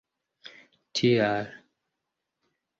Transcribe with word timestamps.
tial 0.99 1.45